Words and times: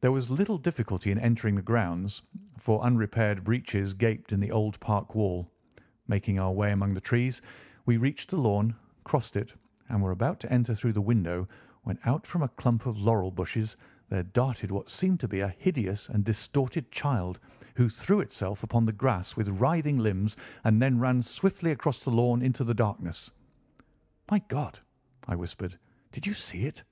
There 0.00 0.12
was 0.12 0.30
little 0.30 0.58
difficulty 0.58 1.10
in 1.10 1.18
entering 1.18 1.56
the 1.56 1.60
grounds, 1.62 2.22
for 2.56 2.80
unrepaired 2.84 3.42
breaches 3.42 3.92
gaped 3.92 4.30
in 4.32 4.38
the 4.38 4.52
old 4.52 4.78
park 4.78 5.12
wall. 5.16 5.50
Making 6.06 6.38
our 6.38 6.52
way 6.52 6.70
among 6.70 6.94
the 6.94 7.00
trees, 7.00 7.42
we 7.84 7.96
reached 7.96 8.30
the 8.30 8.36
lawn, 8.36 8.76
crossed 9.02 9.34
it, 9.34 9.52
and 9.88 10.00
were 10.00 10.12
about 10.12 10.38
to 10.38 10.52
enter 10.52 10.72
through 10.76 10.92
the 10.92 11.00
window 11.00 11.48
when 11.82 11.98
out 12.04 12.28
from 12.28 12.42
a 12.44 12.48
clump 12.50 12.86
of 12.86 12.96
laurel 13.00 13.32
bushes 13.32 13.76
there 14.08 14.22
darted 14.22 14.70
what 14.70 14.88
seemed 14.88 15.18
to 15.18 15.26
be 15.26 15.40
a 15.40 15.48
hideous 15.58 16.08
and 16.10 16.24
distorted 16.24 16.88
child, 16.92 17.40
who 17.74 17.88
threw 17.88 18.20
itself 18.20 18.62
upon 18.62 18.84
the 18.84 18.92
grass 18.92 19.34
with 19.34 19.48
writhing 19.60 19.98
limbs 19.98 20.36
and 20.62 20.80
then 20.80 21.00
ran 21.00 21.20
swiftly 21.22 21.72
across 21.72 21.98
the 22.04 22.08
lawn 22.12 22.40
into 22.40 22.62
the 22.62 22.72
darkness. 22.72 23.32
"My 24.30 24.38
God!" 24.46 24.78
I 25.26 25.34
whispered; 25.34 25.76
"did 26.12 26.24
you 26.24 26.34
see 26.34 26.66
it?" 26.66 26.84